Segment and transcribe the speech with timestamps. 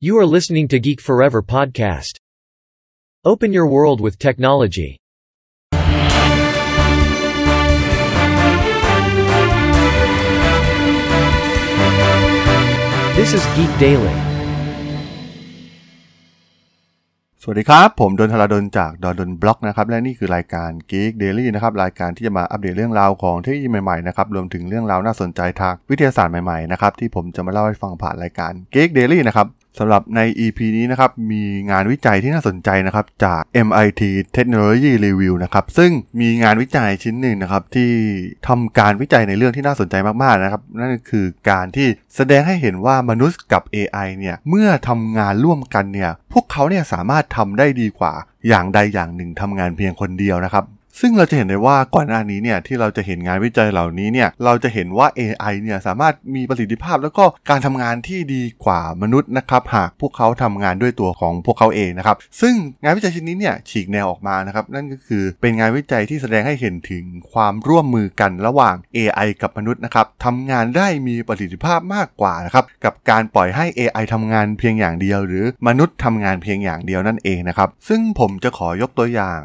[0.00, 2.18] You are listening to Geek Forever podcast.
[3.24, 4.98] Open your world with technology.
[13.16, 14.16] This is Geek Daily.
[17.42, 29.46] สวัสดีครับ ผมดนทราดนจากดนดนบล็อกนะครับ และนี่คือรายการ Geek Daily นะครับ รายการที่จะมาอัปเดตเรื่องราวของเทคโนโลยีใหม่ๆนะครับ รวมถึงเรื่องราวน่าสนใจทางวิทยาศาสตร์ใหม่ๆนะครับ ที่ผมจะมาเล่าให้ฟังผ่านรายการ Geek Daily นะครับ
[29.78, 34.02] สำหรับใน EP นี้นะครับ มีงานวิจัยที่น่าสนใจนะครับ จาก MIT
[34.36, 35.90] Technology Review นะครับ ซึ่ง
[36.20, 37.90] มีงานวิจัยชิ้นหนึ่งนะครับ ที่
[38.48, 48.12] ทำการวิจัยในเรื่องที่น่าสนใจมากๆนะครับ นั่นก็คือการที่แสดงให้เห็นว่ามนุษย์กับ AI เนี่ย เมื่อทำงานร่วมกันเนี่ย พวกเขาเนี่ยสามารถทำได้ดีกว่า
[48.48, 50.64] อย่างใดอย่างหนึ่งทำงานเพียงคนเดียวนะครับ
[51.00, 79.40] ซึ่งเราจะเห็นได้ว่าก่อนหน้านี้เนี่ยที่เราจะเห็นงานวิจัยเหล่านี้เนี่ยเราจะเห็นว่า AI เนี่ยสามารถมีประสิทธิภาพแล้วก็การทำงานที่ดีกว่ามนุษย์นะครับหากพวกเขาทำงานด้วยตัวของพวกเขาเองนะครับซึ่งงานวิจัยชิ้นนี้เนี่ยฉีกแนวออกมานะครับนั่นก็คือเป็นงานวิจัยที่แสดงให้เห็นถึงความร่วมมือกันระหว่าง AI กับมนุษย์นะครับทำงานได้มีประสิทธิภาพมากกว่านะครับกับการปล่อยให้ AI ทำงานเพียงอย่างเดียว หรือมนุษย์ทำงานเพียงอย่างเดียวนั่นเองนะครับซึ่งผมจะขอยกตัวอย่าง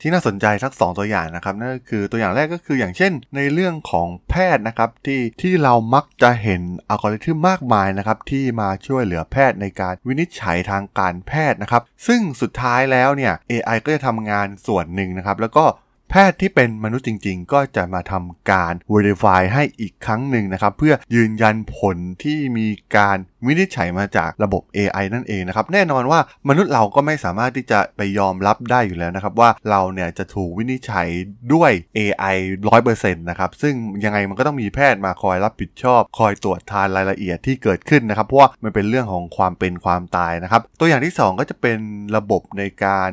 [0.00, 15.64] ที่น่าสนใจสััก 2 ตัวอย่างนะครับนั่นก็คือตัวอย่างแรกก็คืออย่างเช่น ในเรื่องของแพทย์นะครับที่ที่เรามักจะเห็นอัลกอริทึมมากมายนะครับที่มาช่วยเหลือแพทย์ในการวินิจฉัยทางการแพทย์นะครับ ซึ่งสุดท้ายแล้วเนี่ย AI ก็จะทำงานส่วนหนึ่งนะครับแล้วก็
[16.10, 31.08] แพทย์ที่เป็นมนุษย์จริง ๆ ก็จะมาทำการ verify ให้อีกครั้งหนึ่งนะครับ เพื่อยืนยันผลที่มีการวินิจฉัยมาจากระบบ AI นั่นเองนะครับ แน่นอนว่ามนุษย์เราก็ไม่สามารถที่จะไปยอมรับได้อยู่แล้วนะครับ ว่าเราเนี่ยจะถูกวินิจฉัย
[31.54, 32.36] ด้วย AI
[32.74, 41.78] 100%นะครับ ซึ่งยังไงมันก็ต้องมีแพทย์มาคอยรับผิดชอบ คอยตรวจทานรายละเอียดที่เกิดขึ้นนะครับ เพราะว่ามันเป็นเรื่องของความเป็นความตายนะครับ ตัวอย่างที่ 2 ก็จะเป็น
[42.16, 43.10] ระบบในการ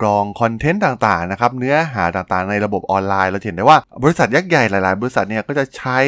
[0.00, 5.98] กรองคอนเทนต์ต่างๆนะครับเนื้อหาต่างๆ ในระบบออนไลน์ เราเห็นได้ว่าบริษัทยักษ์ใหญ่หลาย ๆ บริษัทเนี่ยก็จะใช้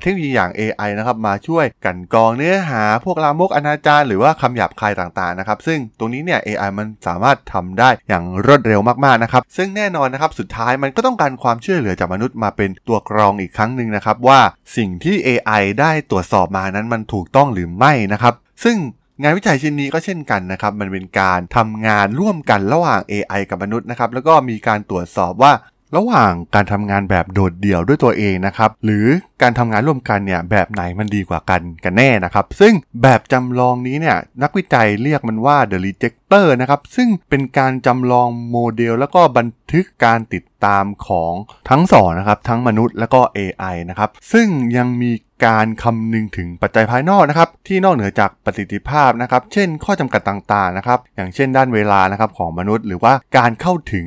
[0.00, 14.40] เทคโนโลยีอย่าง AI นะครับมาช่วยกันกรองเนื้อหาพวกลามกอนาจารหรือว่าคำหยาบคายต่างๆนะครับซึ่งตรงนี้เนี่ย AI มันสามารถทำได้อย่างรวดเร็วมากๆนะครับซึ่งแน่นอนนะครับสุดท้ายมันก็ต้องการความช่วยเหลือจากมนุษย์มาเป็นตัวกรองอีกครั้งหนึ่งนะครับว่า
[14.76, 18.34] สิ่งที่ AI ได้ตรวจสอบมานั้นมันถูกต้องหรือไม่นะครับ
[18.64, 18.76] ซึ่ง
[19.22, 25.52] งานวิจัยชิ้นนี้ก็เช่นกันนะครับ มันเป็นการทำงานร่วมกันระหว่าง AI กับมนุษย์นะครับ แล้วก็มีการตรวจสอบว่า
[25.96, 29.06] ระหว่างการทำงานแบบโดดเดี่ยวด้วยตัวเองนะครับ หรือ
[29.42, 41.32] การทำงานร่วมกันเนี่ยแบบไหนมันดีกว่ากันกันแน่นะครับ ซึ่งแบบจำลองนี้เนี่ยนักวิจัยเรียกมันว่า the rejector นะครับ ซึ่งเป็นการจำลองโมเดล แล้วก็บันทึกการติดตามของ
[41.70, 45.12] ทั้งสองนะครับ ทั้งมนุษย์และก็ AI นะครับ ซึ่งยังมี
[45.46, 54.06] การคำนึงถึงปัจจัยภายนอกนะครับ ที่นอกเหนือจากประสิทธิภาพนะครับ เช่น ข้อจำกัดต่างๆนะครับ อย่างเช่นด้านเวลานะครับของมนุษย์ หรือว่าการเข้าถึง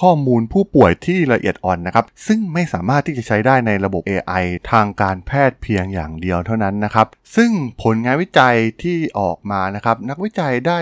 [0.00, 7.50] ข้อมูลผู้ป่วยที่ละเอียดอ่อนนะครับ ซึ่งไม่สามารถที่จะใช้ได้ในระบบ AI ทางการแพทย์เพียงอย่างเดียวเท่านั้นนะครับ ซึ่ง
[7.82, 10.78] ผลงานวิจัยที่ออกมานะครับ นักวิจัยได้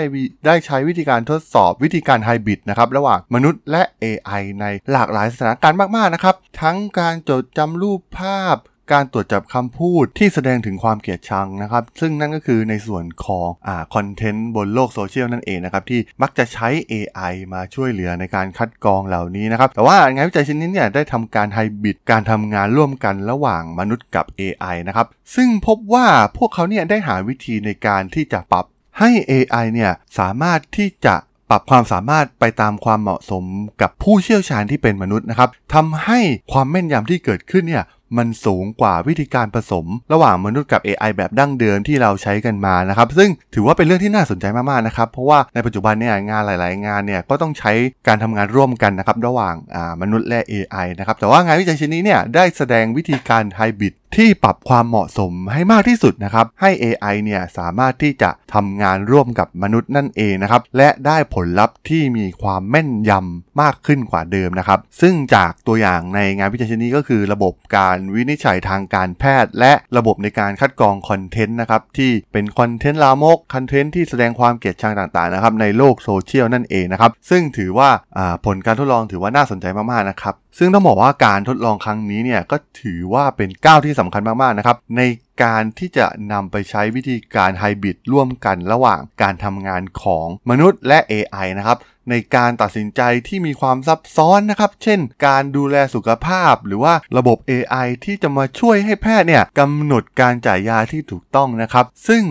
[0.46, 8.56] ได้ใช้วิธีการทดสอบวิธีการไฮบริดนะครับ ระหว่างมนุษย์และ AI ในหลากหลายสถานการณ์มาก ๆ นะครับ ทั้งการจดจำรูปภาพ
[8.92, 28.64] การตรวจจับคำพูดที่แสดงถึงความเกลียดชังนะครับ ซึ่งนั่นก็คือในส่วนของอ่าคอนเทนต์บนโลกโซเชียลนั่นเองนะครับ ที่มักจะใช้ AI มาช่วยเหลือในการคัดกรองเหล่านี้นะครับ แต่ว่างานวิจัยชิ้นนี้เนี่ยได้ทำการไฮบริดการทำงานร่วมกันระหว่างมนุษย์กับ AI นะครับ ซึ่งพบว่าพวกเขาเนี่ยได้หาวิธีในการที่จะปรับ
[28.98, 31.16] ให้ AI เนี่ยสามารถที่จะ
[31.50, 33.44] ปรับความสามารถไปตามความเหมาะสม
[33.82, 36.20] กับผู้เชี่ยวชาญที่เป็นมนุษย์นะครับทำให้
[36.52, 37.84] ความแม่นยำที่เกิดขึ้นเนี่ย
[38.16, 47.72] มันสูงกว่าวิธีการผสม ระหว่างมนุษย์กับ AI แบบดั้งเดิมที่เราใช้กันมานะครับซึ่งถือว่าเป็นเรื่องที่น่าสนใจมากๆนะครับเพราะว่าในปัจจุบันเนี่ยงานหลาย ๆ งานเนี่ยก็ต้องใช้
[48.06, 49.54] การทำงานร่วมกันนะครับระหว่าง
[50.02, 77.90] มนุษย์และ AI นะครับแต่ว่างานวิจัยชิ้นนี้เนี่ยได้แสดงวิธีการไฮบริด ที่ปรับความเหมาะสมให้มากที่สุดนะครับให้ AI เนี่ยสามารถที่จะทำงานร่วมกับมนุษย์นั่นเองนะครับและได้ผลลัพธ์ที่มีความแม่นยำมากขึ้นกว่าเดิมนะครับซึ่งจากตัวอย่างในงานวิจัยชิ้นนี้ก็คือ ระบบการวินิจฉัยทางการแพทย์ และระบบในการคัดกรองคอนเทนต์นะครับที่เป็นคอนเทนต์ลามกคอนเทนต์ที่แสดงความเกลียดชังต่างๆนะครับในโลกโซเชียลนั่นเองนะครับซึ่งถือว่า
[78.46, 85.02] ผลการทดลองถือว่าน่าสนใจมากๆนะครับ ซึ่งต้องบอกว่าการทดลองครั้งนี้เนี่ยก็ถือว่าเป็นก้าวที่สำคัญมากๆนะครับใน
[85.42, 91.78] การที่จะนำไปใช้วิธีการไฮบริดร่วมกันระหว่างการทำงานของมนุษย์และ AI นะครับ
[92.10, 102.22] ในการตัดสินใจที่มีความซับซ้อนนะครับ เช่น การดูแลสุขภาพ หรือว่าระบบ AI ที่จะมาช่วยให้แพทย์เนี่ยกำหนดการจ่ายยาที่ถูกต้องนะครับ ซึ่ง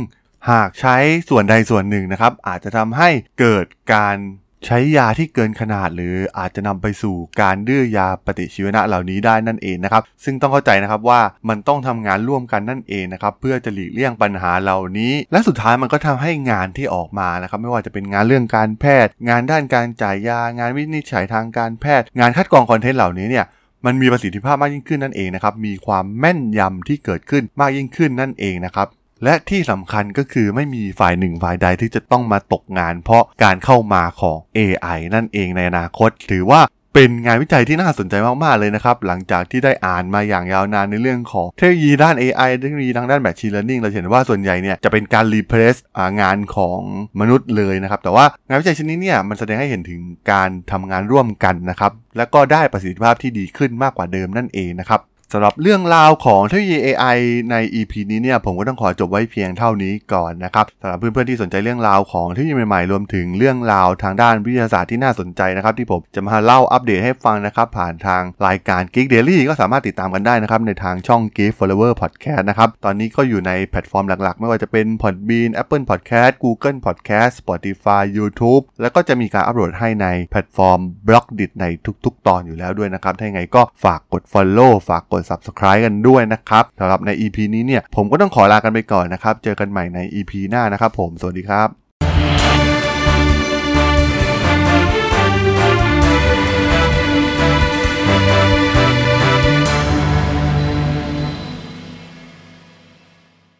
[0.52, 0.96] หากใช้
[1.30, 4.18] ส่วนใดส่วนหนึ่งนะครับ อาจจะทำให้เกิดการ
[4.66, 23.46] ใช้ยาที่เกินขนาดหรืออาจจะนำไปสู่การดื้อยาปฏิชีวนะเหล่านี้ได้นั่นเองนะครับ ซึ่งต้องเข้าใจนะครับว่ามันต้องทำงานร่วมกันนั่นเองนะครับเพื่อจะหลีกเลี่ยงปัญหาเหล่านี้ และสุดท้ายมันก็ทำให้งานที่ออกมานะครับไม่ว่าจะเป็นงานเรื่องการแพทย์ งานด้านการจ่ายยางานวินิจฉัยทางการแพทย์ งานคัดกรองคอนเทนต์เหล่านี้เนี่ย
[23.86, 28.88] มันมีประสิทธิภาพมากยิ่งขึ้นนั่นเองนะครับ มีความแม่นยำที่เกิดขึ้นมากยิ่งขึ้นนั่นเองนะครับ
[29.24, 36.62] และที่สำคัญก็คือไม่มีฝ่ายหนึ่งฝ่ายใดที่จะต้องมาตกงาน เพราะการเข้ามาของ AI นั่นเองในอนาคต ถือว่า
[36.98, 45.80] เป็นงานวิจัยที่น่าสนใจมากๆเลยนะครับ หลังจากที่ได้อ่านมาอย่างยาวนานในเรื่องของเทคโนโลยีด้าน AI เทคโนโลยีทางด้าน Machine Learning เราเห็นว่าส่วนใหญ่เนี่ยจะเป็นการ replace
[46.22, 46.80] งานของ
[47.20, 50.02] มนุษย์เลยนะครับ แต่ว่างานวิจัยชิ้นนี้เนี่ยมันแสดงให้เห็นถึง
[50.32, 55.02] การทำงานร่วมกันนะครับ และก็ได้ประสิทธิภาพที่ดีขึ้นมากกว่าเดิมนั่นเองนะครับ
[55.34, 57.18] สำหรับเรื่องราวของเทคโนโลยี AI
[57.52, 76.80] ใน EP นี้เนี่ยผมก็ต้องขอจบไว้เพียงเท่านี้ก่อนนะครับสำหรับเพื่อนๆที่สนใจเรื่องราวของเทคโนโลยีใหม่ๆรวมถึงเรื่องราวทางด้านวิทยาศาสตร์ที่น่าสนใจนะครับที่ผมจะมาเล่าอัปเดตให้ฟังนะครับผ่านทางรายการ Geek Daily ก็สามารถติดตามกันได้นะครับในทางช่อง Geek Forever Podcast นะครับตอนนี้ก็อยู่ในแพลตฟอร์มหลักๆ ไม่ว่าจะเป็น Podbean Apple Podcast Google
[76.86, 81.66] Podcast Spotify YouTube แล้วก็จะมีการอัปโหลดให้ในแพลตฟอร์ม b l o g d i t ใน
[82.06, 92.65] ทุก ๆ ตอนอยู่แล้วด้วยนะครับถ้าอย่างไรก็ฝากกด Follow ฝากกด subscribe กันด้วยนะครับสำหรับใน EP นี้เนี่ยผมก็ต้องขอลากันไปก่อนนะครับ เจอกันใหม่ใน EP หน้านะครับผม สวัสดีครับ